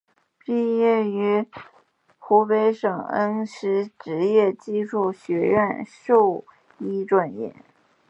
[0.39, 1.45] 毕业于
[2.17, 6.43] 湖北省恩施职业技术学院兽
[6.79, 7.53] 医专业。